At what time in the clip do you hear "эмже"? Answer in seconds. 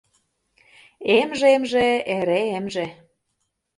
1.17-1.45, 1.55-1.87, 2.57-2.87